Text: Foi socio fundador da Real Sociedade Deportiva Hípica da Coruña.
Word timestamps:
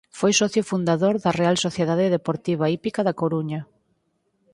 Foi 0.19 0.31
socio 0.41 0.63
fundador 0.71 1.15
da 1.23 1.31
Real 1.39 1.55
Sociedade 1.65 2.05
Deportiva 2.15 2.71
Hípica 2.73 3.01
da 3.07 3.17
Coruña. 3.21 3.61